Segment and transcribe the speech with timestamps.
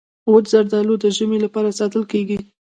[0.31, 2.37] وچ زردالو د ژمي لپاره ساتل کېږي.